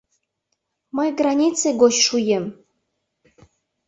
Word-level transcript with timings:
Мый 0.97 1.09
границе 1.19 1.67
гоч 1.81 1.93
шуем. 2.07 2.45